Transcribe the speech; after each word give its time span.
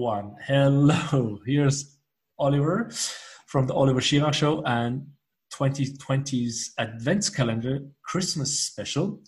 one. 0.00 0.34
Hello, 0.46 1.38
here's 1.46 1.98
Oliver 2.38 2.90
from 3.46 3.66
the 3.66 3.74
Oliver 3.74 4.00
Schirach 4.00 4.32
Show 4.32 4.62
and 4.64 5.06
2020's 5.52 6.72
Advents 6.80 7.34
Calendar 7.34 7.80
Christmas 8.02 8.60
Special. 8.60 9.20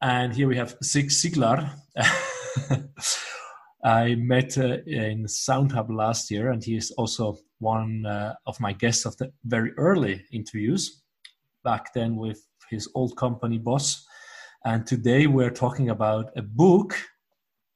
And 0.00 0.32
here 0.32 0.46
we 0.46 0.56
have 0.56 0.76
Sig 0.82 1.10
Siglar. 1.10 1.68
I 3.84 4.14
met 4.14 4.56
uh, 4.56 4.78
in 4.86 5.24
SoundHub 5.24 5.92
last 5.92 6.30
year, 6.30 6.52
and 6.52 6.62
he 6.62 6.76
is 6.76 6.92
also 6.92 7.36
one 7.58 8.06
uh, 8.06 8.34
of 8.46 8.60
my 8.60 8.72
guests 8.72 9.04
of 9.04 9.16
the 9.16 9.32
very 9.44 9.72
early 9.78 10.24
interviews 10.32 11.02
back 11.64 11.92
then 11.92 12.14
with 12.14 12.40
his 12.70 12.88
old 12.94 13.16
company 13.16 13.58
boss. 13.58 14.06
And 14.64 14.86
today 14.86 15.26
we're 15.26 15.50
talking 15.50 15.90
about 15.90 16.30
a 16.36 16.42
book. 16.42 16.96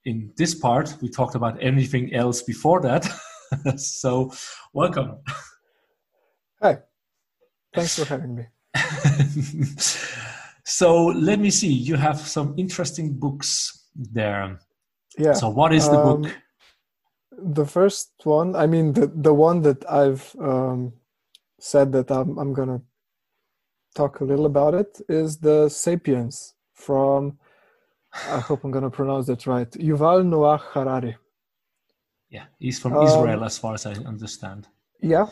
In 0.04 0.32
this 0.36 0.54
part, 0.54 0.96
we 1.00 1.08
talked 1.08 1.34
about 1.34 1.62
anything 1.62 2.12
else 2.14 2.42
before 2.42 2.80
that. 2.80 3.08
so, 3.76 4.32
welcome. 4.72 5.18
Hi. 6.60 6.78
Thanks 7.74 7.98
for 7.98 8.04
having 8.04 8.34
me. 8.34 8.46
so, 10.64 11.06
let 11.06 11.38
me 11.38 11.50
see. 11.50 11.72
You 11.72 11.96
have 11.96 12.18
some 12.20 12.54
interesting 12.56 13.14
books 13.14 13.88
there. 13.94 14.58
Yeah. 15.18 15.34
So, 15.34 15.48
what 15.48 15.72
is 15.72 15.88
the 15.88 15.98
um, 15.98 16.22
book? 16.22 16.32
The 17.30 17.66
first 17.66 18.12
one, 18.24 18.56
I 18.56 18.66
mean, 18.66 18.92
the, 18.92 19.06
the 19.06 19.34
one 19.34 19.62
that 19.62 19.88
I've 19.88 20.34
um, 20.40 20.92
said 21.60 21.92
that 21.92 22.10
I'm, 22.10 22.38
I'm 22.38 22.52
going 22.52 22.68
to 22.68 22.82
talk 23.94 24.20
a 24.20 24.24
little 24.24 24.46
about 24.46 24.74
it 24.74 25.00
is 25.08 25.38
the 25.38 25.68
Sapiens 25.68 26.54
from, 26.74 27.38
I 28.14 28.40
hope 28.40 28.64
I'm 28.64 28.70
going 28.70 28.84
to 28.84 28.90
pronounce 28.90 29.26
that 29.26 29.46
right, 29.46 29.70
Yuval 29.72 30.24
Noah 30.26 30.58
Harari. 30.58 31.16
Yeah, 32.30 32.44
he's 32.58 32.78
from 32.78 32.94
um, 32.94 33.04
Israel, 33.06 33.44
as 33.44 33.58
far 33.58 33.74
as 33.74 33.86
I 33.86 33.92
understand. 33.92 34.68
Yeah. 35.00 35.26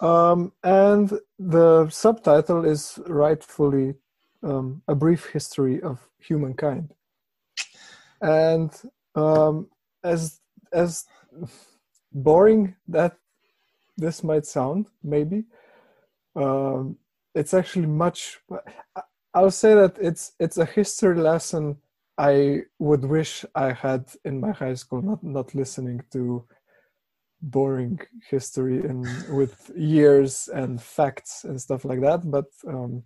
Um, 0.00 0.52
and 0.62 1.12
the 1.38 1.88
subtitle 1.90 2.64
is 2.64 2.98
rightfully 3.06 3.94
um, 4.42 4.82
A 4.86 4.94
Brief 4.94 5.26
History 5.26 5.82
of 5.82 6.08
Humankind. 6.18 6.94
And 8.20 8.70
um, 9.14 9.68
as 10.04 10.40
as 10.72 11.06
boring 12.12 12.76
that 12.86 13.16
this 13.96 14.22
might 14.22 14.46
sound, 14.46 14.86
maybe, 15.02 15.44
um, 16.36 16.96
it's 17.34 17.54
actually 17.54 17.86
much 17.86 18.38
i'll 19.34 19.50
say 19.50 19.74
that 19.74 19.96
it's 20.00 20.32
it's 20.38 20.58
a 20.58 20.64
history 20.64 21.16
lesson 21.16 21.76
i 22.16 22.62
would 22.78 23.04
wish 23.04 23.44
i 23.54 23.72
had 23.72 24.04
in 24.24 24.40
my 24.40 24.52
high 24.52 24.74
school 24.74 25.02
not 25.02 25.22
not 25.22 25.54
listening 25.54 26.00
to 26.10 26.44
boring 27.40 28.00
history 28.28 28.78
and 28.80 29.06
with 29.28 29.70
years 29.76 30.48
and 30.52 30.82
facts 30.82 31.44
and 31.44 31.60
stuff 31.60 31.84
like 31.84 32.00
that 32.00 32.28
but 32.28 32.46
um, 32.66 33.02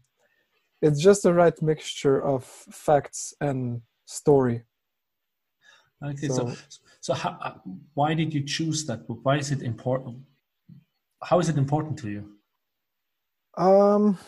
it's 0.83 1.01
just 1.01 1.23
the 1.23 1.33
right 1.33 1.61
mixture 1.63 2.21
of 2.23 2.45
facts 2.45 3.33
and 3.41 3.83
story. 4.05 4.65
Okay 6.05 6.27
so 6.27 6.49
so, 6.69 6.81
so 7.01 7.15
how, 7.15 7.39
uh, 7.41 7.55
why 7.95 8.13
did 8.15 8.35
you 8.35 8.43
choose 8.43 8.85
that 8.87 9.07
book? 9.07 9.21
Why 9.23 9.37
is 9.37 9.53
it 9.53 9.63
important 9.63 10.19
how 11.23 11.39
is 11.39 11.49
it 11.49 11.57
important 11.57 11.97
to 12.01 12.11
you? 12.11 12.23
Um, 13.57 14.19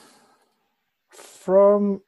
from 1.14 2.00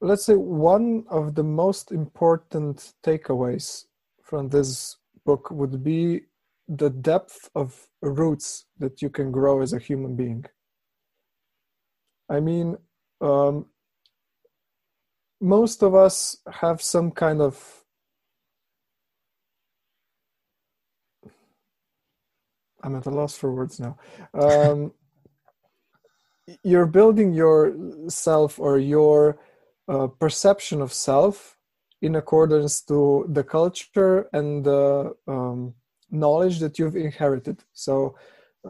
let's 0.00 0.24
say 0.26 0.34
one 0.34 1.04
of 1.08 1.34
the 1.34 1.42
most 1.42 1.90
important 1.90 2.92
takeaways 3.04 3.84
from 4.22 4.48
this 4.48 4.96
book 5.24 5.50
would 5.50 5.82
be 5.82 6.22
the 6.68 6.90
depth 6.90 7.48
of 7.54 7.88
roots 8.02 8.66
that 8.78 9.00
you 9.00 9.08
can 9.08 9.30
grow 9.30 9.62
as 9.62 9.72
a 9.72 9.78
human 9.78 10.16
being. 10.16 10.44
I 12.28 12.40
mean, 12.40 12.76
um, 13.20 13.66
most 15.40 15.82
of 15.82 15.94
us 15.94 16.38
have 16.50 16.82
some 16.82 17.10
kind 17.10 17.40
of 17.40 17.84
I'm 22.82 22.94
at 22.94 23.06
a 23.06 23.10
loss 23.10 23.36
for 23.36 23.52
words 23.52 23.80
now. 23.80 23.96
Um, 24.32 24.92
you're 26.62 26.86
building 26.86 27.32
your 27.32 27.74
self 28.08 28.58
or 28.58 28.78
your 28.78 29.38
uh, 29.88 30.06
perception 30.06 30.80
of 30.80 30.92
self 30.92 31.56
in 32.02 32.16
accordance 32.16 32.80
to 32.82 33.26
the 33.28 33.42
culture 33.42 34.28
and 34.32 34.64
the 34.64 35.14
um, 35.26 35.74
knowledge 36.10 36.58
that 36.60 36.78
you've 36.78 36.96
inherited. 36.96 37.64
So 37.72 38.16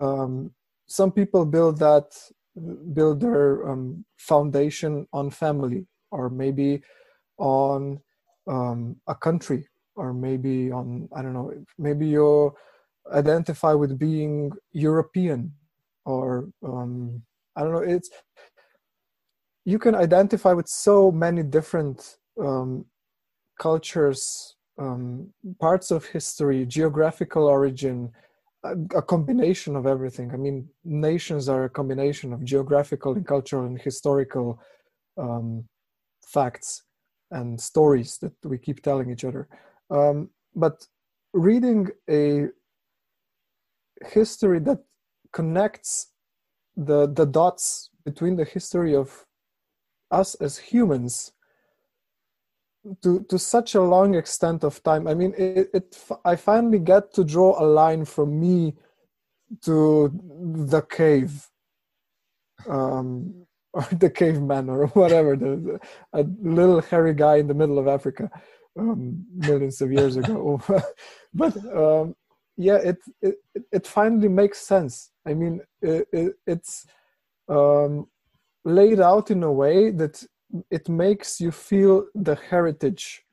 um, 0.00 0.52
some 0.86 1.12
people 1.12 1.44
build 1.44 1.78
that 1.78 2.16
build 2.94 3.20
their 3.20 3.68
um, 3.68 4.04
foundation 4.16 5.06
on 5.12 5.30
family 5.30 5.86
or 6.10 6.30
maybe 6.30 6.82
on 7.36 8.00
um, 8.46 8.96
a 9.06 9.14
country 9.14 9.68
or 9.94 10.14
maybe 10.14 10.72
on 10.72 11.06
i 11.14 11.20
don't 11.20 11.34
know 11.34 11.52
maybe 11.76 12.06
you're 12.06 12.54
identify 13.12 13.72
with 13.72 13.98
being 13.98 14.52
European 14.72 15.52
or 16.04 16.48
um, 16.64 17.22
I 17.56 17.62
don't 17.62 17.72
know. 17.72 17.78
It's 17.78 18.10
you 19.64 19.78
can 19.78 19.94
identify 19.94 20.52
with 20.52 20.68
so 20.68 21.10
many 21.10 21.42
different 21.42 22.18
um, 22.40 22.84
cultures, 23.58 24.54
um, 24.78 25.28
parts 25.60 25.90
of 25.90 26.04
history, 26.04 26.64
geographical 26.66 27.44
origin, 27.46 28.12
a, 28.62 28.74
a, 28.96 29.02
combination 29.02 29.74
of 29.74 29.86
everything. 29.86 30.30
I 30.32 30.36
mean, 30.36 30.68
nations 30.84 31.48
are 31.48 31.64
a 31.64 31.70
combination 31.70 32.32
of 32.32 32.44
geographical 32.44 33.14
and 33.14 33.26
cultural 33.26 33.66
and 33.66 33.80
historical 33.80 34.60
um, 35.16 35.64
facts 36.24 36.82
and 37.30 37.60
stories 37.60 38.18
that 38.18 38.34
we 38.44 38.58
keep 38.58 38.82
telling 38.82 39.10
each 39.10 39.24
other. 39.24 39.48
Um, 39.90 40.30
but 40.54 40.86
reading 41.32 41.88
a 42.08 42.46
history 44.06 44.60
that 44.60 44.78
connects 45.32 46.12
the 46.76 47.06
the 47.06 47.26
dots 47.26 47.90
between 48.04 48.36
the 48.36 48.44
history 48.44 48.94
of 48.94 49.26
us 50.10 50.34
as 50.36 50.58
humans 50.58 51.32
to 53.02 53.24
to 53.28 53.38
such 53.38 53.74
a 53.74 53.82
long 53.82 54.14
extent 54.14 54.62
of 54.62 54.82
time. 54.82 55.08
I 55.08 55.14
mean 55.14 55.34
it, 55.36 55.70
it 55.74 55.98
i 56.24 56.36
finally 56.36 56.78
get 56.78 57.12
to 57.14 57.24
draw 57.24 57.60
a 57.62 57.66
line 57.66 58.04
from 58.04 58.38
me 58.40 58.74
to 59.62 60.10
the 60.70 60.82
cave 60.82 61.48
um 62.68 63.46
or 63.72 63.82
the 63.92 64.08
caveman 64.08 64.70
or 64.70 64.86
whatever 64.88 65.36
the, 65.36 65.78
a 66.14 66.24
little 66.42 66.80
hairy 66.80 67.12
guy 67.12 67.36
in 67.36 67.46
the 67.46 67.54
middle 67.54 67.78
of 67.78 67.86
africa 67.86 68.30
um, 68.78 69.24
millions 69.34 69.80
of 69.80 69.92
years 69.92 70.16
ago. 70.16 70.60
But 71.34 71.56
um 71.74 72.14
yeah 72.56 72.76
it, 72.76 72.98
it 73.22 73.36
it 73.72 73.86
finally 73.86 74.28
makes 74.28 74.58
sense. 74.58 75.10
I 75.26 75.34
mean 75.34 75.60
it, 75.82 76.08
it, 76.12 76.32
it's 76.46 76.86
um, 77.48 78.06
laid 78.64 79.00
out 79.00 79.30
in 79.30 79.42
a 79.42 79.52
way 79.52 79.90
that 79.90 80.24
it 80.70 80.88
makes 80.88 81.40
you 81.40 81.50
feel 81.50 82.06
the 82.14 82.34
heritage 82.34 83.24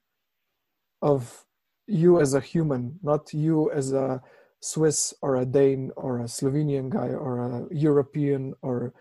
of 1.02 1.46
you 1.88 2.20
as 2.22 2.34
a 2.34 2.40
human 2.40 2.98
not 3.04 3.34
you 3.34 3.70
as 3.72 3.92
a 3.92 4.22
swiss 4.62 5.14
or 5.22 5.36
a 5.36 5.46
dane 5.46 5.92
or 5.98 6.22
a 6.22 6.24
slovenian 6.24 6.90
guy 6.90 7.10
or 7.10 7.40
a 7.40 7.68
european 7.76 8.54
or 8.62 8.94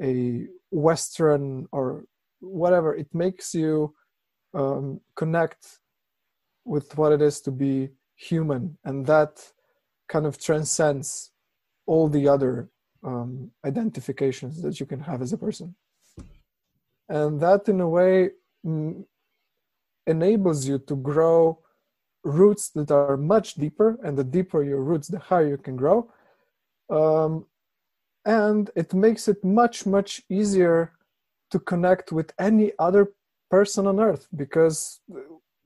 a 0.00 0.46
western 0.70 1.66
or 1.72 2.04
whatever. 2.40 2.94
It 2.94 3.12
makes 3.14 3.54
you 3.54 3.94
um, 4.54 5.00
connect 5.16 5.78
with 6.64 6.96
what 6.96 7.12
it 7.12 7.22
is 7.22 7.40
to 7.42 7.50
be 7.50 7.90
human. 8.14 8.78
And 8.84 9.06
that 9.06 9.52
kind 10.08 10.26
of 10.26 10.38
transcends 10.38 11.30
all 11.86 12.08
the 12.08 12.28
other 12.28 12.70
um, 13.04 13.50
identifications 13.64 14.62
that 14.62 14.80
you 14.80 14.86
can 14.86 15.00
have 15.00 15.22
as 15.22 15.32
a 15.32 15.38
person. 15.38 15.74
And 17.08 17.40
that, 17.40 17.68
in 17.68 17.80
a 17.80 17.88
way, 17.88 18.30
m- 18.64 19.06
enables 20.06 20.66
you 20.66 20.78
to 20.80 20.96
grow 20.96 21.60
roots 22.24 22.70
that 22.70 22.90
are 22.90 23.16
much 23.16 23.54
deeper. 23.54 23.98
And 24.02 24.16
the 24.16 24.24
deeper 24.24 24.62
your 24.62 24.82
roots, 24.82 25.08
the 25.08 25.18
higher 25.18 25.48
you 25.48 25.56
can 25.56 25.76
grow. 25.76 26.10
Um, 26.90 27.46
and 28.24 28.70
it 28.74 28.92
makes 28.92 29.28
it 29.28 29.42
much, 29.44 29.86
much 29.86 30.22
easier 30.28 30.92
to 31.50 31.58
connect 31.58 32.12
with 32.12 32.32
any 32.38 32.72
other 32.78 33.12
person 33.50 33.86
on 33.86 34.00
earth 34.00 34.28
because 34.36 35.00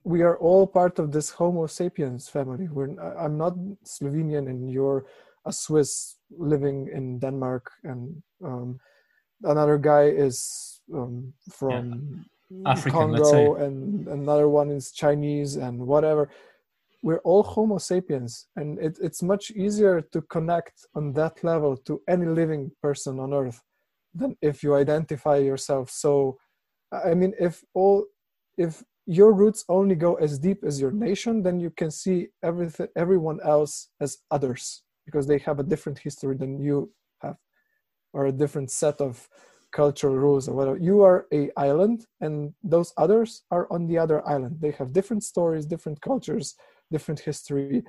we 0.04 0.22
are 0.22 0.36
all 0.38 0.66
part 0.66 0.98
of 0.98 1.12
this 1.12 1.30
Homo 1.30 1.66
sapiens 1.66 2.28
family. 2.28 2.68
We're, 2.68 2.98
I'm 3.18 3.38
not 3.38 3.54
Slovenian, 3.84 4.48
and 4.48 4.70
you're 4.70 5.04
a 5.44 5.52
Swiss 5.52 6.16
living 6.30 6.88
in 6.92 7.18
Denmark, 7.18 7.70
and 7.84 8.22
um, 8.44 8.80
another 9.42 9.78
guy 9.78 10.04
is 10.04 10.80
um, 10.94 11.32
from 11.50 12.24
African, 12.66 12.92
Congo 12.92 13.54
and 13.54 14.06
another 14.08 14.48
one 14.48 14.70
is 14.70 14.92
Chinese 14.92 15.56
and 15.56 15.78
whatever. 15.86 16.28
We're 17.02 17.18
all 17.24 17.42
Homo 17.42 17.78
sapiens, 17.78 18.46
and 18.56 18.78
it, 18.78 18.98
it's 19.02 19.22
much 19.22 19.50
easier 19.50 20.00
to 20.12 20.22
connect 20.22 20.86
on 20.94 21.12
that 21.14 21.42
level 21.42 21.76
to 21.78 22.00
any 22.08 22.26
living 22.26 22.70
person 22.80 23.18
on 23.18 23.32
Earth 23.34 23.60
than 24.14 24.36
if 24.40 24.62
you 24.62 24.74
identify 24.74 25.38
yourself. 25.38 25.90
So, 25.90 26.38
I 26.92 27.14
mean, 27.14 27.34
if 27.40 27.64
all, 27.74 28.04
if 28.56 28.84
your 29.06 29.32
roots 29.32 29.64
only 29.68 29.94
go 29.94 30.14
as 30.14 30.38
deep 30.38 30.64
as 30.64 30.80
your 30.80 30.92
nation, 30.92 31.42
then 31.42 31.58
you 31.58 31.70
can 31.70 31.90
see 31.90 32.28
everything, 32.42 32.88
everyone 32.96 33.40
else 33.44 33.88
as 34.00 34.18
others 34.30 34.82
because 35.06 35.26
they 35.26 35.38
have 35.38 35.58
a 35.58 35.64
different 35.64 35.98
history 35.98 36.36
than 36.36 36.60
you 36.60 36.92
have, 37.20 37.36
or 38.12 38.26
a 38.26 38.32
different 38.32 38.70
set 38.70 39.00
of 39.00 39.28
cultural 39.72 40.14
rules 40.14 40.48
or 40.48 40.54
whatever. 40.54 40.76
You 40.76 41.02
are 41.02 41.26
a 41.32 41.50
island 41.56 42.06
and 42.20 42.52
those 42.62 42.92
others 42.96 43.42
are 43.50 43.66
on 43.72 43.86
the 43.86 43.98
other 43.98 44.26
island. 44.28 44.58
They 44.60 44.70
have 44.72 44.92
different 44.92 45.24
stories 45.24 45.66
different 45.66 46.00
cultures 46.00 46.54
different 46.90 47.20
history 47.20 47.82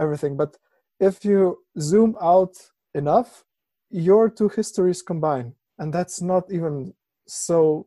everything. 0.00 0.36
But 0.36 0.56
if 0.98 1.24
you 1.24 1.58
zoom 1.80 2.16
out 2.20 2.54
enough 2.94 3.44
your 3.90 4.28
two 4.28 4.48
histories 4.48 5.00
combine 5.00 5.54
and 5.78 5.92
that's 5.92 6.20
not 6.20 6.50
even 6.50 6.92
so 7.28 7.86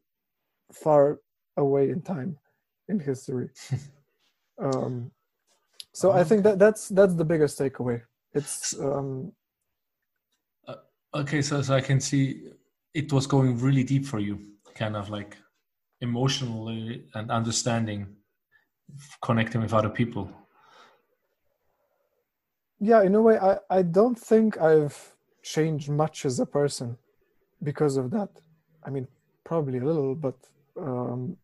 far 0.72 1.20
away 1.58 1.90
in 1.90 2.02
time 2.02 2.38
in 2.90 3.00
history 3.00 3.50
um, 4.62 5.12
so 5.94 6.12
i 6.12 6.24
think 6.24 6.44
that 6.44 6.60
that's 6.60 6.90
that's 6.90 7.16
the 7.16 7.26
biggest 7.26 7.60
takeaway 7.60 8.02
it's 8.34 8.78
um, 8.80 9.32
uh, 10.68 10.76
okay 11.14 11.42
so 11.42 11.62
so 11.62 11.76
i 11.76 11.82
can 11.82 12.00
see 12.00 12.50
it 12.96 13.12
was 13.12 13.28
going 13.28 13.60
really 13.60 13.84
deep 13.84 14.06
for 14.06 14.20
you, 14.20 14.40
kind 14.74 14.96
of 14.96 15.10
like 15.10 15.38
emotionally 16.00 17.06
and 17.14 17.30
understanding, 17.30 18.08
connecting 19.22 19.62
with 19.62 19.74
other 19.74 19.90
people. 19.90 20.32
Yeah, 22.80 23.04
in 23.04 23.14
a 23.16 23.22
way, 23.22 23.38
I, 23.38 23.58
I 23.70 23.82
don't 23.82 24.18
think 24.18 24.58
I've 24.60 24.98
changed 25.44 25.90
much 25.90 26.26
as 26.26 26.40
a 26.40 26.46
person 26.46 26.98
because 27.62 27.98
of 27.98 28.12
that. 28.12 28.30
I 28.84 28.90
mean, 28.90 29.08
probably 29.44 29.80
a 29.80 29.86
little, 29.86 30.16
but 30.16 30.36
um, 30.80 31.36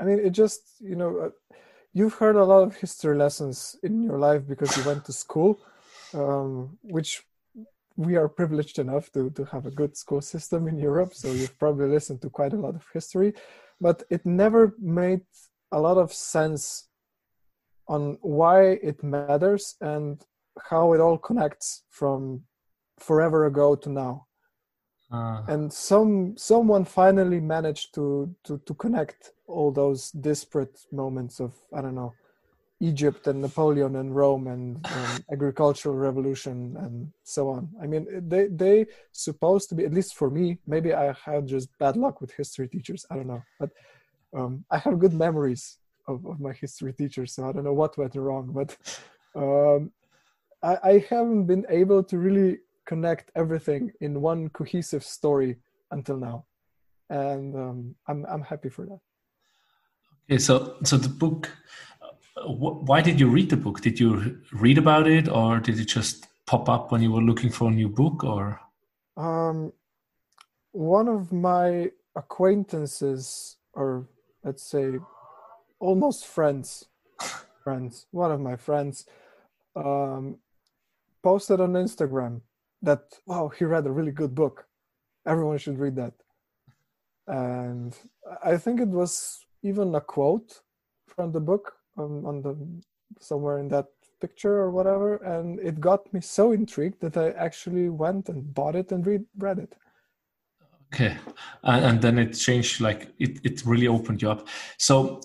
I 0.00 0.04
mean, 0.04 0.18
it 0.20 0.30
just, 0.30 0.62
you 0.80 0.96
know, 0.96 1.18
uh, 1.18 1.30
you've 1.92 2.14
heard 2.14 2.36
a 2.36 2.44
lot 2.44 2.62
of 2.62 2.76
history 2.76 3.16
lessons 3.16 3.76
in 3.82 4.02
your 4.02 4.18
life 4.18 4.46
because 4.46 4.76
you 4.76 4.84
went 4.84 5.04
to 5.06 5.12
school, 5.12 5.60
um, 6.14 6.78
which 6.82 7.22
we 7.96 8.14
are 8.14 8.28
privileged 8.28 8.78
enough 8.78 9.10
to, 9.12 9.30
to 9.30 9.44
have 9.46 9.66
a 9.66 9.72
good 9.72 9.96
school 9.96 10.20
system 10.20 10.68
in 10.68 10.78
Europe, 10.78 11.14
so 11.14 11.32
you've 11.32 11.58
probably 11.58 11.88
listened 11.88 12.22
to 12.22 12.30
quite 12.30 12.52
a 12.52 12.56
lot 12.56 12.76
of 12.76 12.86
history, 12.94 13.34
but 13.80 14.04
it 14.08 14.24
never 14.24 14.76
made 14.78 15.22
a 15.72 15.80
lot 15.80 15.98
of 15.98 16.12
sense 16.12 16.88
on 17.88 18.16
why 18.20 18.78
it 18.90 19.02
matters 19.02 19.74
and 19.80 20.24
how 20.70 20.92
it 20.92 21.00
all 21.00 21.18
connects 21.18 21.82
from 21.90 22.42
forever 22.98 23.46
ago 23.46 23.74
to 23.74 23.90
now. 23.90 24.27
Uh. 25.10 25.42
And 25.48 25.72
some 25.72 26.36
someone 26.36 26.84
finally 26.84 27.40
managed 27.40 27.94
to, 27.94 28.34
to 28.44 28.58
to 28.58 28.74
connect 28.74 29.32
all 29.46 29.72
those 29.72 30.10
disparate 30.10 30.78
moments 30.92 31.40
of 31.40 31.54
I 31.74 31.80
don't 31.80 31.94
know 31.94 32.12
Egypt 32.80 33.26
and 33.26 33.40
Napoleon 33.40 33.96
and 33.96 34.14
Rome 34.14 34.46
and 34.46 34.86
um, 34.86 35.24
agricultural 35.32 35.96
revolution 35.96 36.76
and 36.78 37.10
so 37.24 37.48
on. 37.48 37.68
I 37.82 37.86
mean, 37.86 38.06
they 38.28 38.46
they 38.46 38.86
supposed 39.12 39.68
to 39.70 39.74
be 39.74 39.84
at 39.84 39.92
least 39.92 40.14
for 40.14 40.30
me. 40.30 40.58
Maybe 40.66 40.94
I 40.94 41.14
had 41.24 41.46
just 41.46 41.76
bad 41.78 41.96
luck 41.96 42.20
with 42.20 42.32
history 42.32 42.68
teachers. 42.68 43.04
I 43.10 43.16
don't 43.16 43.26
know, 43.26 43.42
but 43.58 43.70
um, 44.34 44.64
I 44.70 44.78
have 44.78 44.98
good 44.98 45.14
memories 45.14 45.78
of, 46.06 46.24
of 46.24 46.40
my 46.40 46.52
history 46.52 46.92
teachers. 46.92 47.34
So 47.34 47.48
I 47.48 47.52
don't 47.52 47.64
know 47.64 47.72
what 47.72 47.98
went 47.98 48.14
wrong, 48.14 48.52
but 48.52 48.76
um, 49.34 49.90
I, 50.62 50.78
I 50.90 51.06
haven't 51.10 51.46
been 51.46 51.66
able 51.68 52.04
to 52.04 52.18
really 52.18 52.58
connect 52.88 53.30
everything 53.36 53.92
in 54.00 54.20
one 54.20 54.48
cohesive 54.48 55.04
story 55.04 55.56
until 55.90 56.16
now, 56.16 56.46
and 57.10 57.54
um, 57.54 57.94
I'm 58.08 58.26
I'm 58.26 58.42
happy 58.42 58.70
for 58.70 58.84
that. 58.86 59.00
Okay, 60.24 60.38
so 60.38 60.76
so 60.82 60.96
the 60.96 61.08
book 61.24 61.50
why 62.44 63.00
did 63.00 63.18
you 63.20 63.28
read 63.28 63.50
the 63.50 63.56
book? 63.56 63.80
Did 63.80 63.98
you 64.00 64.40
read 64.52 64.78
about 64.78 65.06
it, 65.06 65.28
or 65.28 65.60
did 65.60 65.78
it 65.78 65.86
just 65.86 66.26
pop 66.46 66.68
up 66.68 66.92
when 66.92 67.02
you 67.02 67.12
were 67.12 67.22
looking 67.22 67.50
for 67.50 67.68
a 67.68 67.74
new 67.74 67.88
book, 67.88 68.24
or? 68.24 68.60
Um, 69.16 69.72
one 70.72 71.08
of 71.08 71.32
my 71.32 71.90
acquaintances, 72.14 73.56
or 73.72 74.08
let's 74.44 74.62
say, 74.62 74.98
almost 75.80 76.26
friends, 76.26 76.86
friends, 77.64 78.06
one 78.10 78.30
of 78.30 78.40
my 78.40 78.56
friends, 78.56 79.06
um, 79.76 80.38
posted 81.22 81.60
on 81.60 81.72
Instagram 81.72 82.40
that 82.82 83.00
wow, 83.26 83.48
he 83.48 83.64
read 83.64 83.86
a 83.86 83.90
really 83.90 84.12
good 84.12 84.34
book. 84.34 84.66
Everyone 85.26 85.58
should 85.58 85.78
read 85.78 85.96
that. 85.96 86.14
And 87.26 87.96
I 88.42 88.56
think 88.56 88.80
it 88.80 88.88
was 88.88 89.44
even 89.62 89.94
a 89.94 90.00
quote 90.00 90.62
from 91.06 91.32
the 91.32 91.40
book 91.40 91.74
um, 91.98 92.24
on 92.24 92.42
the 92.42 92.56
somewhere 93.20 93.58
in 93.58 93.68
that 93.68 93.86
picture 94.20 94.56
or 94.56 94.70
whatever. 94.70 95.16
And 95.16 95.58
it 95.60 95.80
got 95.80 96.12
me 96.12 96.20
so 96.20 96.52
intrigued 96.52 97.00
that 97.00 97.16
i 97.16 97.30
actually 97.30 97.88
went 97.88 98.28
and 98.28 98.54
bought 98.54 98.76
it 98.76 98.92
and 98.92 99.06
read 99.06 99.24
read 99.36 99.58
it. 99.58 99.74
Okay. 100.92 101.16
And, 101.64 101.84
and 101.84 102.02
then 102.02 102.18
it 102.18 102.32
changed 102.32 102.80
like 102.80 103.12
it, 103.18 103.40
it 103.44 103.66
really 103.66 103.88
opened 103.88 104.22
you 104.22 104.30
up. 104.30 104.48
So 104.78 105.20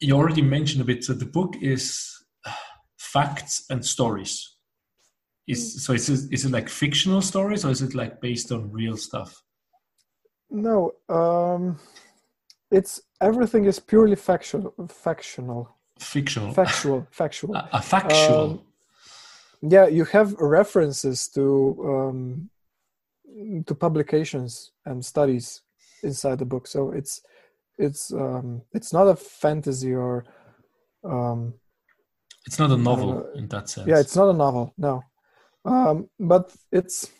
you 0.00 0.14
already 0.14 0.42
mentioned 0.42 0.82
a 0.82 0.84
bit 0.84 1.04
so 1.04 1.14
the 1.14 1.24
book 1.24 1.54
is 1.62 2.10
facts 2.98 3.64
and 3.70 3.84
stories 3.84 4.53
is 5.46 5.76
mm. 5.76 5.80
so 5.80 5.92
is 5.92 6.08
it, 6.08 6.32
is 6.32 6.44
it 6.44 6.50
like 6.50 6.68
fictional 6.68 7.22
stories 7.22 7.64
or 7.64 7.70
is 7.70 7.82
it 7.82 7.94
like 7.94 8.20
based 8.20 8.52
on 8.52 8.70
real 8.70 8.96
stuff? 8.96 9.42
No 10.50 10.92
um 11.08 11.78
it's 12.70 13.02
everything 13.20 13.64
is 13.66 13.78
purely 13.78 14.16
factual 14.16 14.74
factional. 14.88 15.76
Fictional? 15.98 16.52
Factual 16.52 17.06
factual. 17.10 17.54
A, 17.54 17.68
a 17.72 17.82
factual? 17.82 18.50
Um, 18.50 18.60
yeah 19.62 19.86
you 19.86 20.04
have 20.04 20.32
references 20.34 21.28
to 21.28 21.44
um, 21.86 22.50
to 23.66 23.74
publications 23.74 24.72
and 24.86 25.04
studies 25.04 25.62
inside 26.02 26.38
the 26.38 26.44
book. 26.44 26.66
So 26.66 26.92
it's 26.92 27.22
it's 27.78 28.12
um, 28.12 28.62
it's 28.72 28.92
not 28.92 29.08
a 29.08 29.16
fantasy 29.16 29.94
or 29.94 30.24
um, 31.04 31.54
it's 32.46 32.58
not 32.58 32.70
a 32.70 32.76
novel 32.76 33.18
uh, 33.18 33.38
in 33.38 33.48
that 33.48 33.68
sense. 33.68 33.86
yeah 33.88 33.98
it's 33.98 34.16
not 34.16 34.28
a 34.28 34.32
novel 34.32 34.72
no 34.76 35.02
um, 35.64 36.08
but 36.18 36.54
it's 36.72 37.10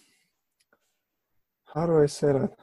how 1.74 1.86
do 1.86 2.02
i 2.02 2.06
say 2.06 2.32
that 2.32 2.56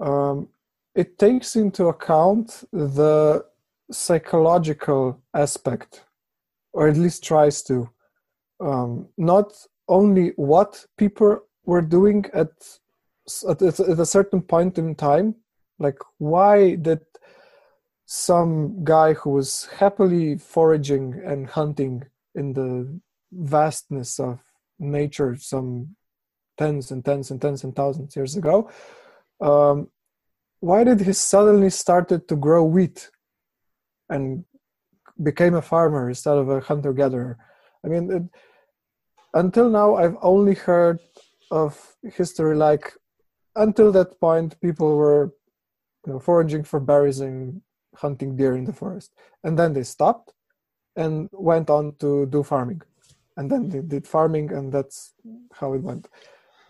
um, 0.00 0.48
it 0.94 1.18
takes 1.18 1.56
into 1.56 1.86
account 1.86 2.64
the 2.72 3.44
psychological 3.92 5.20
aspect, 5.34 6.04
or 6.72 6.88
at 6.88 6.96
least 6.96 7.22
tries 7.22 7.62
to. 7.62 7.88
Um, 8.60 9.08
not 9.16 9.54
only 9.88 10.32
what 10.36 10.84
people 10.96 11.40
were 11.64 11.82
doing 11.82 12.24
at, 12.34 12.50
at, 13.48 13.62
at 13.62 13.98
a 13.98 14.06
certain 14.06 14.42
point 14.42 14.78
in 14.78 14.94
time, 14.94 15.34
like 15.78 15.98
why 16.18 16.74
did 16.74 17.00
some 18.06 18.84
guy 18.84 19.14
who 19.14 19.30
was 19.30 19.66
happily 19.78 20.36
foraging 20.36 21.20
and 21.24 21.46
hunting 21.46 22.04
in 22.34 22.52
the 22.52 23.00
vastness 23.32 24.18
of 24.18 24.40
nature 24.78 25.36
some 25.36 25.96
tens 26.58 26.90
and 26.90 27.04
tens 27.04 27.30
and 27.30 27.40
tens 27.40 27.64
and 27.64 27.74
thousands 27.74 28.16
years 28.16 28.36
ago 28.36 28.70
um, 29.40 29.88
why 30.60 30.84
did 30.84 31.00
he 31.00 31.12
suddenly 31.12 31.70
started 31.70 32.28
to 32.28 32.36
grow 32.36 32.62
wheat 32.64 33.10
and 34.08 34.44
became 35.22 35.54
a 35.54 35.62
farmer 35.62 36.08
instead 36.08 36.36
of 36.36 36.48
a 36.48 36.60
hunter 36.60 36.92
gatherer? 36.92 37.38
I 37.84 37.88
mean 37.88 38.10
it, 38.10 38.22
until 39.32 39.70
now 39.70 39.94
i've 39.94 40.16
only 40.22 40.54
heard 40.54 40.98
of 41.50 41.96
history 42.02 42.56
like 42.56 42.92
until 43.56 43.92
that 43.92 44.20
point 44.20 44.60
people 44.60 44.96
were 44.96 45.32
you 46.06 46.12
know, 46.12 46.18
foraging 46.18 46.64
for 46.64 46.80
berries 46.80 47.20
and 47.20 47.60
hunting 47.96 48.36
deer 48.36 48.56
in 48.56 48.64
the 48.64 48.72
forest. 48.72 49.12
And 49.44 49.58
then 49.58 49.72
they 49.72 49.82
stopped 49.82 50.32
and 50.96 51.28
went 51.32 51.70
on 51.70 51.94
to 52.00 52.26
do 52.26 52.42
farming. 52.42 52.82
And 53.36 53.50
then 53.50 53.68
they 53.68 53.80
did 53.80 54.06
farming 54.06 54.52
and 54.52 54.72
that's 54.72 55.14
how 55.52 55.72
it 55.74 55.82
went. 55.82 56.08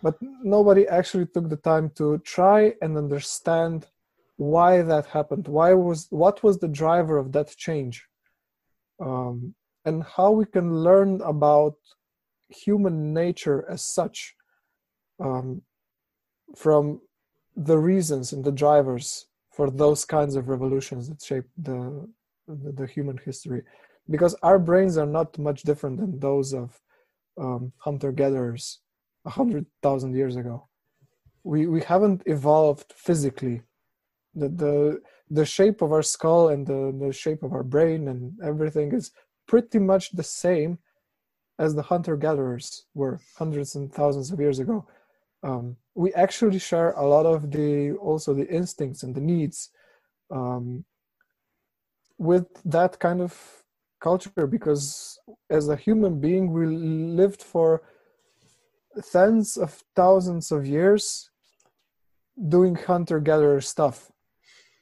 But 0.03 0.17
nobody 0.43 0.87
actually 0.87 1.27
took 1.27 1.49
the 1.49 1.57
time 1.57 1.91
to 1.95 2.17
try 2.19 2.73
and 2.81 2.97
understand 2.97 3.87
why 4.37 4.81
that 4.81 5.05
happened. 5.05 5.47
Why 5.47 5.73
was 5.73 6.07
what 6.09 6.41
was 6.43 6.57
the 6.57 6.67
driver 6.67 7.17
of 7.17 7.31
that 7.33 7.55
change? 7.55 8.07
Um, 8.99 9.53
and 9.85 10.03
how 10.03 10.31
we 10.31 10.45
can 10.45 10.83
learn 10.83 11.21
about 11.21 11.75
human 12.49 13.13
nature 13.13 13.65
as 13.69 13.83
such 13.83 14.35
um, 15.19 15.61
from 16.55 17.01
the 17.55 17.77
reasons 17.77 18.33
and 18.33 18.43
the 18.43 18.51
drivers 18.51 19.27
for 19.51 19.69
those 19.69 20.05
kinds 20.05 20.35
of 20.35 20.49
revolutions 20.49 21.09
that 21.09 21.21
shape 21.21 21.45
the, 21.57 22.07
the, 22.47 22.71
the 22.71 22.87
human 22.87 23.17
history 23.25 23.61
because 24.11 24.35
our 24.43 24.59
brains 24.59 24.97
are 24.97 25.05
not 25.05 25.37
much 25.39 25.63
different 25.63 25.97
than 25.99 26.19
those 26.19 26.53
of 26.53 26.79
um, 27.39 27.71
hunter 27.77 28.11
gatherers 28.11 28.79
a 29.25 29.29
hundred 29.29 29.65
thousand 29.81 30.15
years 30.15 30.35
ago. 30.35 30.67
We 31.43 31.67
we 31.67 31.81
haven't 31.81 32.23
evolved 32.25 32.93
physically. 32.95 33.61
The 34.35 34.49
the 34.49 35.01
the 35.29 35.45
shape 35.45 35.81
of 35.81 35.93
our 35.93 36.03
skull 36.03 36.49
and 36.49 36.67
the, 36.67 36.93
the 36.99 37.13
shape 37.13 37.41
of 37.41 37.53
our 37.53 37.63
brain 37.63 38.09
and 38.09 38.33
everything 38.43 38.91
is 38.91 39.11
pretty 39.47 39.79
much 39.79 40.11
the 40.11 40.23
same 40.23 40.77
as 41.57 41.73
the 41.73 41.81
hunter 41.81 42.17
gatherers 42.17 42.85
were 42.93 43.19
hundreds 43.37 43.75
and 43.75 43.93
thousands 43.93 44.31
of 44.31 44.39
years 44.39 44.59
ago. 44.59 44.85
Um, 45.43 45.77
we 45.95 46.13
actually 46.13 46.59
share 46.59 46.91
a 46.91 47.07
lot 47.07 47.25
of 47.25 47.51
the 47.51 47.93
also 47.93 48.33
the 48.33 48.47
instincts 48.47 49.03
and 49.03 49.15
the 49.15 49.21
needs 49.21 49.69
um, 50.29 50.85
with 52.17 52.47
that 52.65 52.99
kind 52.99 53.21
of 53.21 53.60
culture 54.01 54.47
because 54.47 55.17
as 55.49 55.69
a 55.69 55.75
human 55.75 56.19
being 56.19 56.51
we 56.51 56.65
lived 56.65 57.41
for 57.41 57.81
tens 59.11 59.57
of 59.57 59.83
thousands 59.95 60.51
of 60.51 60.65
years 60.65 61.29
doing 62.47 62.75
hunter 62.75 63.19
gatherer 63.19 63.61
stuff. 63.61 64.11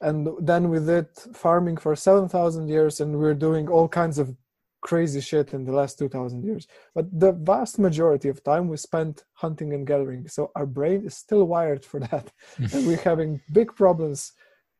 And 0.02 0.30
then 0.40 0.70
with 0.70 0.90
it 0.90 1.12
farming 1.34 1.78
for 1.78 1.96
7000 1.96 2.70
years 2.70 3.02
and 3.02 3.20
we're 3.20 3.34
doing 3.34 3.68
all 3.68 3.88
kinds 3.88 4.18
of 4.18 4.36
crazy 4.82 5.20
shit 5.20 5.54
in 5.54 5.66
the 5.66 5.74
last 5.74 6.00
2000 6.00 6.44
years. 6.44 6.68
But 6.96 7.08
the 7.20 7.34
vast 7.34 7.80
majority 7.80 8.30
of 8.30 8.44
time 8.44 8.70
we 8.70 8.78
spent 8.78 9.26
hunting 9.34 9.74
and 9.74 9.86
gathering. 9.86 10.28
So 10.30 10.52
our 10.56 10.66
brain 10.66 11.06
is 11.06 11.16
still 11.18 11.46
wired 11.46 11.84
for 11.84 12.00
that. 12.00 12.32
And 12.74 12.88
we're 12.88 12.98
having 12.98 13.42
big 13.52 13.76
problems 13.76 14.32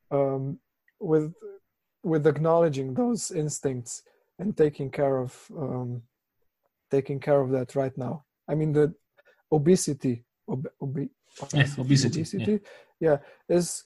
um, 0.10 0.60
with 1.00 1.34
with 2.02 2.26
acknowledging 2.26 2.94
those 2.94 3.30
instincts 3.30 4.04
and 4.40 4.58
taking 4.58 4.90
care 4.90 5.18
of 5.18 5.32
um, 5.58 6.02
taking 6.90 7.20
care 7.20 7.40
of 7.42 7.52
that 7.52 7.76
right 7.76 7.98
now 7.98 8.24
i 8.50 8.56
mean 8.56 8.72
the 8.74 8.94
obesity 9.52 10.26
ob- 10.50 10.70
ob- 10.82 11.10
yes, 11.54 11.78
obesity, 11.78 12.20
obesity 12.22 12.60
yeah. 13.00 13.18
yeah 13.50 13.56
is 13.56 13.84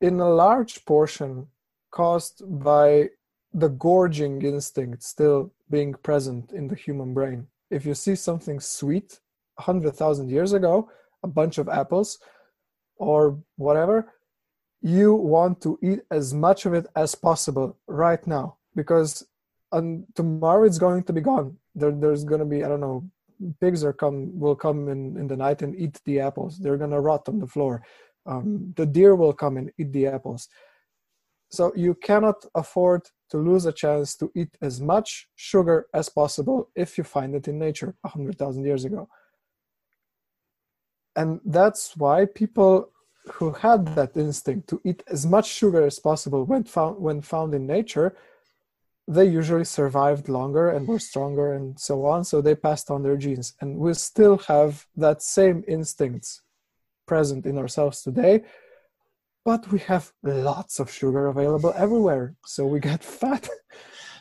in 0.00 0.20
a 0.20 0.28
large 0.28 0.84
portion 0.84 1.46
caused 1.90 2.42
by 2.62 3.08
the 3.52 3.68
gorging 3.68 4.42
instinct 4.42 5.02
still 5.02 5.52
being 5.70 5.94
present 5.94 6.52
in 6.52 6.66
the 6.66 6.74
human 6.74 7.14
brain. 7.14 7.46
If 7.70 7.86
you 7.86 7.94
see 7.94 8.16
something 8.16 8.58
sweet 8.60 9.20
100,000 9.56 10.28
years 10.28 10.52
ago, 10.52 10.90
a 11.22 11.28
bunch 11.28 11.58
of 11.58 11.68
apples 11.68 12.18
or 12.96 13.38
whatever, 13.56 14.12
you 14.82 15.14
want 15.14 15.62
to 15.62 15.78
eat 15.82 16.00
as 16.10 16.34
much 16.34 16.66
of 16.66 16.74
it 16.74 16.86
as 16.96 17.14
possible 17.14 17.78
right 17.86 18.24
now 18.26 18.56
because 18.74 19.24
and 19.74 20.04
tomorrow 20.14 20.64
it's 20.64 20.78
going 20.78 21.02
to 21.04 21.12
be 21.12 21.20
gone. 21.20 21.56
There, 21.74 21.92
there's 21.92 22.24
going 22.24 22.38
to 22.40 22.46
be, 22.46 22.64
I 22.64 22.68
don't 22.68 22.80
know, 22.80 23.04
pigs 23.60 23.84
are 23.84 23.92
come 23.92 24.38
will 24.38 24.54
come 24.54 24.88
in, 24.88 25.16
in 25.16 25.26
the 25.26 25.36
night 25.36 25.62
and 25.62 25.74
eat 25.76 26.00
the 26.04 26.20
apples. 26.20 26.58
They're 26.58 26.76
going 26.76 26.92
to 26.92 27.00
rot 27.00 27.28
on 27.28 27.38
the 27.40 27.46
floor. 27.46 27.82
Um, 28.26 28.72
the 28.76 28.86
deer 28.86 29.14
will 29.14 29.32
come 29.32 29.56
and 29.56 29.70
eat 29.78 29.92
the 29.92 30.06
apples. 30.06 30.48
So 31.50 31.72
you 31.76 31.94
cannot 31.94 32.44
afford 32.54 33.02
to 33.30 33.38
lose 33.38 33.66
a 33.66 33.72
chance 33.72 34.16
to 34.16 34.30
eat 34.34 34.56
as 34.62 34.80
much 34.80 35.28
sugar 35.36 35.86
as 35.92 36.08
possible 36.08 36.70
if 36.74 36.96
you 36.96 37.04
find 37.04 37.34
it 37.34 37.48
in 37.48 37.58
nature 37.58 37.94
100,000 38.02 38.64
years 38.64 38.84
ago. 38.84 39.08
And 41.16 41.40
that's 41.44 41.96
why 41.96 42.26
people 42.26 42.90
who 43.34 43.52
had 43.52 43.86
that 43.94 44.16
instinct 44.16 44.68
to 44.68 44.80
eat 44.84 45.02
as 45.08 45.26
much 45.26 45.46
sugar 45.48 45.84
as 45.84 45.98
possible 45.98 46.44
when 46.44 46.64
found, 46.64 47.00
when 47.00 47.20
found 47.20 47.54
in 47.54 47.66
nature, 47.66 48.16
they 49.06 49.26
usually 49.26 49.64
survived 49.64 50.28
longer 50.28 50.70
and 50.70 50.88
were 50.88 50.98
stronger 50.98 51.52
and 51.52 51.78
so 51.78 52.06
on. 52.06 52.24
So 52.24 52.40
they 52.40 52.54
passed 52.54 52.90
on 52.90 53.02
their 53.02 53.16
genes. 53.16 53.54
And 53.60 53.76
we 53.78 53.92
still 53.94 54.38
have 54.48 54.86
that 54.96 55.22
same 55.22 55.62
instincts 55.68 56.40
present 57.06 57.44
in 57.44 57.58
ourselves 57.58 58.02
today 58.02 58.42
but 59.44 59.70
we 59.70 59.78
have 59.80 60.10
lots 60.22 60.80
of 60.80 60.90
sugar 60.90 61.26
available 61.26 61.72
everywhere 61.76 62.34
so 62.44 62.66
we 62.66 62.80
get 62.80 63.04
fat 63.20 63.48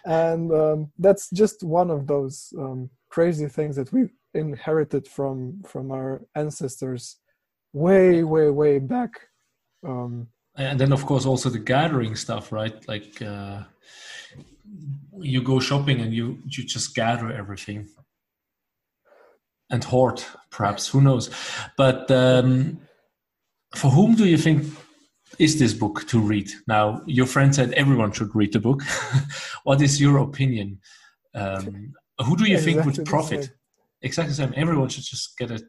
and 0.06 0.52
um, 0.52 0.92
that's 1.00 1.30
just 1.30 1.64
one 1.64 1.90
of 1.90 2.08
those 2.08 2.54
um, 2.60 2.90
crazy 3.10 3.48
things 3.48 3.76
that 3.76 3.92
we 3.94 4.10
inherited 4.34 5.08
from 5.08 5.62
from 5.66 5.92
our 5.92 6.22
ancestors 6.36 7.18
way 7.72 8.24
way 8.24 8.50
way 8.50 8.80
back 8.80 9.12
um, 9.86 10.28
and 10.56 10.80
then 10.80 10.92
of 10.92 11.06
course 11.06 11.26
also 11.26 11.50
the 11.50 11.60
gathering 11.60 12.16
stuff 12.16 12.52
right 12.52 12.88
like 12.88 13.22
uh, 13.22 13.62
you 15.24 15.42
go 15.42 15.60
shopping 15.60 16.02
and 16.02 16.14
you 16.14 16.40
you 16.46 16.64
just 16.64 16.96
gather 16.96 17.32
everything 17.32 17.88
and 19.70 19.84
hoard 19.84 20.24
perhaps 20.50 20.88
who 20.88 21.02
knows 21.02 21.30
but 21.78 22.10
um, 22.12 22.80
for 23.76 23.90
whom 23.90 24.16
do 24.16 24.26
you 24.26 24.38
think 24.38 24.66
is 25.40 25.60
this 25.60 25.74
book 25.74 26.06
to 26.08 26.20
read? 26.20 26.50
Now, 26.68 27.02
your 27.06 27.26
friend 27.26 27.54
said 27.54 27.74
everyone 27.74 28.12
should 28.12 28.36
read 28.36 28.54
the 28.54 28.60
book. 28.60 28.82
what 29.64 29.82
is 29.82 30.00
your 30.00 30.20
opinion? 30.20 30.80
Um, 31.34 31.94
who 32.20 32.38
do 32.38 32.46
you 32.46 32.58
think 32.58 32.80
exactly 32.80 33.02
would 33.02 33.06
profit? 33.06 33.50
Exactly 34.02 34.30
the 34.32 34.36
same. 34.36 34.54
Everyone 34.56 34.90
should 34.90 35.04
just 35.04 35.38
get 35.38 35.52
it. 35.52 35.64